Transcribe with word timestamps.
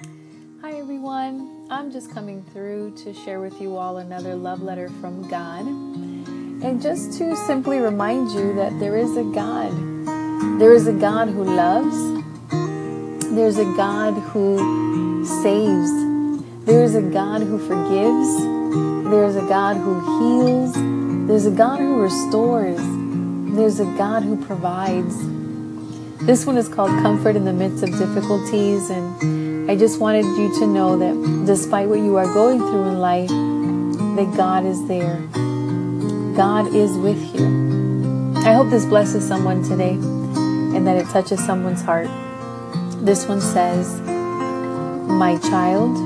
Hi, 0.00 0.74
everyone. 0.74 1.66
I'm 1.70 1.90
just 1.90 2.12
coming 2.12 2.44
through 2.52 2.92
to 2.98 3.12
share 3.12 3.40
with 3.40 3.60
you 3.60 3.76
all 3.76 3.96
another 3.96 4.36
love 4.36 4.62
letter 4.62 4.88
from 5.00 5.28
God. 5.28 5.66
And 5.66 6.80
just 6.80 7.18
to 7.18 7.34
simply 7.34 7.80
remind 7.80 8.30
you 8.30 8.54
that 8.54 8.78
there 8.78 8.96
is 8.96 9.16
a 9.16 9.24
God. 9.24 9.72
There 10.60 10.72
is 10.72 10.86
a 10.86 10.92
God 10.92 11.28
who 11.28 11.42
loves. 11.42 11.96
There's 13.34 13.58
a 13.58 13.64
God 13.76 14.14
who 14.14 15.24
saves. 15.42 15.90
There 16.64 16.84
is 16.84 16.94
a 16.94 17.02
God 17.02 17.42
who 17.42 17.58
forgives. 17.58 19.10
There's 19.10 19.34
a 19.34 19.48
God 19.48 19.78
who 19.78 19.98
heals. 20.20 20.74
There's 21.26 21.46
a 21.46 21.50
God 21.50 21.80
who 21.80 22.00
restores. 22.00 22.78
There's 23.56 23.80
a 23.80 23.86
God 23.96 24.22
who 24.22 24.36
provides. 24.44 25.16
This 26.24 26.46
one 26.46 26.56
is 26.56 26.68
called 26.68 26.90
Comfort 27.02 27.34
in 27.34 27.44
the 27.44 27.52
Midst 27.52 27.82
of 27.82 27.90
Difficulties. 27.98 28.90
And 28.90 29.47
I 29.68 29.76
just 29.76 30.00
wanted 30.00 30.24
you 30.24 30.48
to 30.60 30.66
know 30.66 30.96
that 30.96 31.44
despite 31.44 31.90
what 31.90 31.98
you 31.98 32.16
are 32.16 32.24
going 32.32 32.58
through 32.58 32.84
in 32.84 33.00
life, 33.00 33.28
that 33.28 34.32
God 34.34 34.64
is 34.64 34.88
there. 34.88 35.18
God 36.34 36.74
is 36.74 36.96
with 36.96 37.22
you. 37.38 38.32
I 38.46 38.54
hope 38.54 38.70
this 38.70 38.86
blesses 38.86 39.28
someone 39.28 39.62
today 39.62 39.92
and 39.92 40.86
that 40.86 40.96
it 40.96 41.06
touches 41.10 41.44
someone's 41.44 41.82
heart. 41.82 42.08
This 43.04 43.28
one 43.28 43.42
says, 43.42 44.00
My 44.00 45.36
child, 45.36 45.98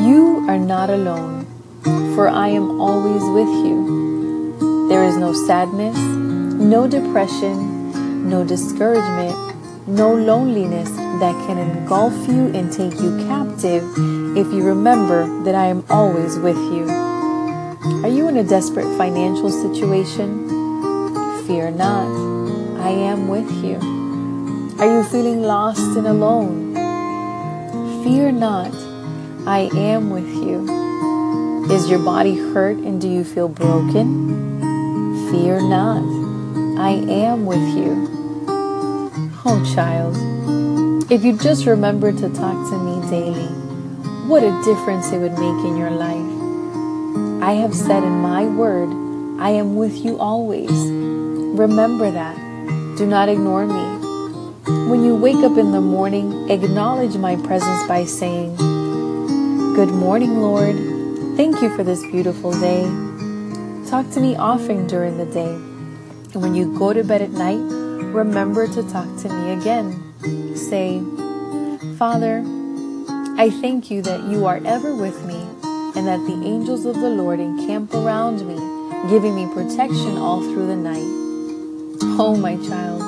you 0.00 0.46
are 0.48 0.58
not 0.58 0.88
alone, 0.88 1.44
for 2.14 2.26
I 2.26 2.48
am 2.48 2.80
always 2.80 3.22
with 3.22 3.66
you. 3.66 4.88
There 4.88 5.04
is 5.04 5.18
no 5.18 5.34
sadness, 5.34 5.98
no 5.98 6.88
depression, 6.88 8.30
no 8.30 8.44
discouragement, 8.44 9.51
no 9.86 10.14
loneliness 10.14 10.90
that 10.90 11.34
can 11.46 11.58
engulf 11.58 12.14
you 12.28 12.46
and 12.54 12.72
take 12.72 12.94
you 13.00 13.16
captive 13.26 13.82
if 14.36 14.46
you 14.52 14.62
remember 14.62 15.26
that 15.42 15.54
I 15.54 15.66
am 15.66 15.84
always 15.90 16.38
with 16.38 16.56
you. 16.56 16.88
Are 18.02 18.08
you 18.08 18.28
in 18.28 18.36
a 18.36 18.44
desperate 18.44 18.96
financial 18.96 19.50
situation? 19.50 20.48
Fear 21.46 21.72
not, 21.72 22.06
I 22.80 22.90
am 22.90 23.28
with 23.28 23.50
you. 23.64 23.76
Are 24.78 24.98
you 24.98 25.04
feeling 25.04 25.42
lost 25.42 25.96
and 25.96 26.06
alone? 26.06 26.74
Fear 28.04 28.32
not, 28.32 28.72
I 29.46 29.68
am 29.74 30.10
with 30.10 30.28
you. 30.28 31.70
Is 31.70 31.90
your 31.90 32.00
body 32.00 32.36
hurt 32.36 32.76
and 32.78 33.00
do 33.00 33.08
you 33.08 33.24
feel 33.24 33.48
broken? 33.48 34.60
Fear 35.30 35.62
not, 35.62 36.02
I 36.78 36.90
am 37.08 37.46
with 37.46 37.76
you. 37.76 38.21
Oh, 39.44 39.60
child, 39.74 40.14
if 41.10 41.24
you 41.24 41.36
just 41.36 41.66
remember 41.66 42.12
to 42.12 42.28
talk 42.28 42.70
to 42.70 42.78
me 42.78 43.10
daily, 43.10 43.48
what 44.28 44.44
a 44.44 44.62
difference 44.62 45.10
it 45.10 45.18
would 45.18 45.32
make 45.32 45.64
in 45.66 45.76
your 45.76 45.90
life. 45.90 47.42
I 47.42 47.54
have 47.54 47.74
said 47.74 48.04
in 48.04 48.20
my 48.20 48.44
word, 48.44 48.88
I 49.40 49.50
am 49.50 49.74
with 49.74 49.96
you 49.96 50.16
always. 50.20 50.70
Remember 50.70 52.08
that. 52.08 52.36
Do 52.96 53.04
not 53.04 53.28
ignore 53.28 53.66
me. 53.66 53.82
When 54.88 55.02
you 55.02 55.16
wake 55.16 55.42
up 55.42 55.58
in 55.58 55.72
the 55.72 55.80
morning, 55.80 56.48
acknowledge 56.48 57.16
my 57.16 57.34
presence 57.34 57.84
by 57.88 58.04
saying, 58.04 58.54
Good 58.54 59.90
morning, 59.90 60.40
Lord. 60.40 60.76
Thank 61.36 61.60
you 61.62 61.76
for 61.76 61.82
this 61.82 62.00
beautiful 62.12 62.52
day. 62.52 62.82
Talk 63.90 64.08
to 64.12 64.20
me 64.20 64.36
often 64.36 64.86
during 64.86 65.18
the 65.18 65.26
day. 65.26 65.52
And 66.32 66.42
when 66.42 66.54
you 66.54 66.78
go 66.78 66.92
to 66.92 67.02
bed 67.02 67.22
at 67.22 67.32
night, 67.32 67.81
remember 68.10 68.66
to 68.66 68.82
talk 68.90 69.08
to 69.22 69.28
me 69.28 69.52
again. 69.52 70.56
Say, 70.56 71.00
Father, 71.96 72.42
I 73.38 73.50
thank 73.60 73.90
you 73.90 74.02
that 74.02 74.24
you 74.24 74.46
are 74.46 74.60
ever 74.64 74.94
with 74.94 75.24
me 75.24 75.40
and 75.94 76.06
that 76.06 76.24
the 76.26 76.40
angels 76.44 76.84
of 76.84 76.96
the 76.96 77.08
Lord 77.08 77.40
encamp 77.40 77.94
around 77.94 78.46
me, 78.46 78.56
giving 79.10 79.34
me 79.34 79.46
protection 79.54 80.16
all 80.16 80.40
through 80.42 80.66
the 80.66 80.76
night. 80.76 81.08
Oh, 82.18 82.36
my 82.36 82.56
child, 82.56 83.02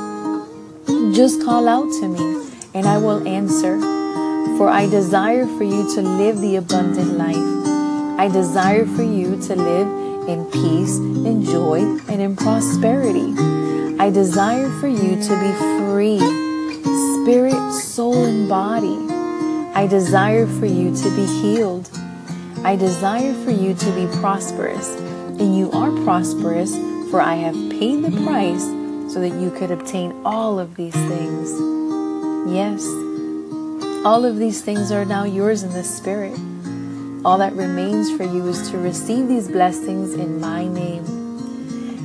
just 1.15 1.43
call 1.45 1.69
out 1.69 1.91
to 2.01 2.09
me 2.09 2.51
and 2.75 2.87
I 2.87 2.99
will 2.99 3.27
answer. 3.27 3.79
For 4.59 4.69
I 4.69 4.87
desire 4.87 5.47
for 5.47 5.65
you 5.65 5.95
to 5.95 6.03
live 6.03 6.41
the 6.41 6.57
abundant 6.57 7.19
life. 7.19 7.37
I 8.19 8.29
desire 8.29 8.87
for 8.87 9.03
you 9.03 9.41
to 9.49 9.57
live 9.57 10.29
in 10.29 10.45
peace, 10.53 10.99
in 10.99 11.45
joy, 11.45 11.81
and 12.09 12.21
in 12.21 12.37
prosperity. 12.37 13.35
I 13.97 14.11
desire 14.11 14.69
for 14.81 14.89
you 14.89 15.23
to 15.23 15.41
be 15.41 15.53
free, 15.79 16.19
spirit, 17.23 17.73
soul, 17.73 18.25
and 18.25 18.49
body. 18.49 18.99
I 19.73 19.87
desire 19.87 20.47
for 20.47 20.67
you 20.67 20.95
to 20.95 21.11
be 21.17 21.25
healed. 21.25 21.89
I 22.65 22.77
desire 22.77 23.33
for 23.45 23.53
you 23.53 23.73
to 23.73 23.91
be 23.93 24.07
prosperous, 24.19 24.89
and 24.99 25.57
you 25.57 25.71
are 25.71 25.91
prosperous, 26.05 26.75
for 27.11 27.21
I 27.21 27.35
have 27.37 27.55
paid 27.71 28.05
the 28.05 28.11
price 28.25 28.65
so 29.13 29.21
that 29.21 29.41
you 29.41 29.51
could 29.53 29.71
obtain 29.71 30.13
all 30.25 30.59
of 30.59 30.75
these 30.75 30.93
things. 30.93 31.51
Yes, 32.53 32.85
all 34.05 34.25
of 34.25 34.39
these 34.39 34.61
things 34.61 34.91
are 34.91 35.05
now 35.05 35.25
yours 35.25 35.63
in 35.63 35.73
the 35.73 35.85
Spirit. 35.85 36.39
All 37.25 37.39
that 37.39 37.55
remains 37.55 38.15
for 38.17 38.25
you 38.25 38.47
is 38.49 38.71
to 38.71 38.77
receive 38.77 39.29
these 39.29 39.49
blessings 39.49 40.15
in 40.15 40.41
my 40.41 40.67
name. 40.67 41.24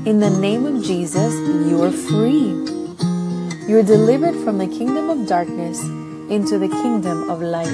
In 0.09 0.19
the 0.19 0.29
name 0.31 0.65
of 0.65 0.83
Jesus, 0.83 1.35
you're 1.69 1.91
free. 1.91 2.49
You're 3.69 3.83
delivered 3.83 4.33
from 4.43 4.57
the 4.57 4.65
kingdom 4.65 5.07
of 5.07 5.27
darkness 5.27 5.83
into 5.83 6.57
the 6.57 6.67
kingdom 6.67 7.29
of 7.29 7.43
light. 7.43 7.69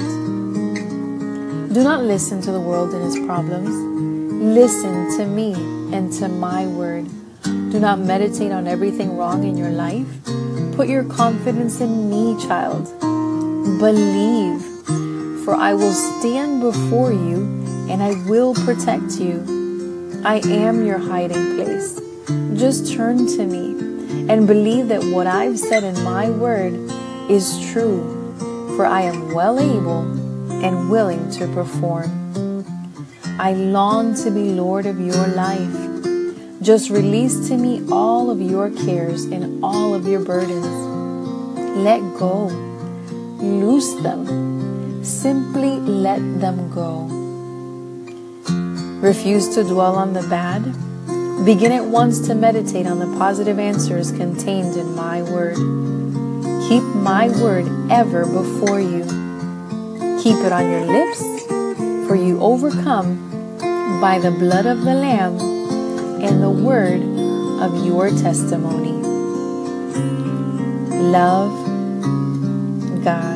Do 1.72 1.82
not 1.82 2.02
listen 2.02 2.42
to 2.42 2.52
the 2.52 2.60
world 2.60 2.92
and 2.92 3.06
its 3.06 3.18
problems. 3.24 3.70
Listen 4.54 5.16
to 5.16 5.24
me 5.24 5.54
and 5.96 6.12
to 6.20 6.28
my 6.28 6.66
word. 6.66 7.08
Do 7.42 7.80
not 7.80 8.00
meditate 8.00 8.52
on 8.52 8.66
everything 8.66 9.16
wrong 9.16 9.44
in 9.44 9.56
your 9.56 9.70
life. 9.70 10.06
Put 10.76 10.88
your 10.88 11.04
confidence 11.04 11.80
in 11.80 12.10
me, 12.10 12.36
child. 12.46 12.84
Believe, 13.80 14.60
for 15.42 15.54
I 15.54 15.72
will 15.72 15.94
stand 16.20 16.60
before 16.60 17.12
you 17.12 17.38
and 17.88 18.02
I 18.02 18.12
will 18.28 18.52
protect 18.52 19.18
you. 19.18 19.40
I 20.22 20.42
am 20.44 20.84
your 20.84 20.98
hiding 20.98 21.56
place. 21.56 22.05
Just 22.56 22.92
turn 22.92 23.26
to 23.36 23.46
me 23.46 23.70
and 24.28 24.46
believe 24.46 24.88
that 24.88 25.04
what 25.04 25.28
I've 25.28 25.58
said 25.58 25.84
in 25.84 26.02
my 26.02 26.28
word 26.28 26.74
is 27.30 27.60
true, 27.70 28.02
for 28.76 28.84
I 28.84 29.02
am 29.02 29.32
well 29.32 29.60
able 29.60 30.02
and 30.64 30.90
willing 30.90 31.30
to 31.32 31.46
perform. 31.48 32.64
I 33.38 33.52
long 33.52 34.14
to 34.24 34.30
be 34.32 34.50
Lord 34.50 34.86
of 34.86 34.98
your 34.98 35.26
life. 35.28 36.62
Just 36.62 36.90
release 36.90 37.48
to 37.48 37.56
me 37.56 37.86
all 37.92 38.28
of 38.30 38.40
your 38.40 38.70
cares 38.70 39.24
and 39.24 39.62
all 39.62 39.94
of 39.94 40.08
your 40.08 40.20
burdens. 40.20 40.66
Let 41.76 42.00
go. 42.18 42.46
Loose 43.38 43.94
them. 44.02 45.04
Simply 45.04 45.78
let 45.78 46.40
them 46.40 46.70
go. 46.74 47.06
Refuse 49.00 49.54
to 49.54 49.62
dwell 49.62 49.94
on 49.94 50.12
the 50.12 50.26
bad. 50.28 50.74
Begin 51.44 51.70
at 51.70 51.84
once 51.84 52.26
to 52.26 52.34
meditate 52.34 52.86
on 52.86 52.98
the 52.98 53.18
positive 53.18 53.58
answers 53.58 54.10
contained 54.10 54.76
in 54.76 54.94
my 54.94 55.22
word. 55.22 55.56
Keep 56.68 56.82
my 56.82 57.28
word 57.40 57.68
ever 57.90 58.24
before 58.24 58.80
you. 58.80 59.04
Keep 60.22 60.38
it 60.44 60.50
on 60.50 60.68
your 60.70 60.86
lips, 60.86 61.20
for 62.08 62.16
you 62.16 62.40
overcome 62.40 64.00
by 64.00 64.18
the 64.18 64.30
blood 64.32 64.66
of 64.66 64.82
the 64.82 64.94
Lamb 64.94 65.38
and 66.20 66.42
the 66.42 66.50
word 66.50 67.02
of 67.60 67.86
your 67.86 68.10
testimony. 68.10 68.92
Love 71.12 71.52
God. 73.04 73.35